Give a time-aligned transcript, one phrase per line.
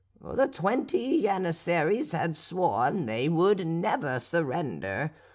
[0.19, 5.11] The twenty Janissaries had sworn they would never surrender.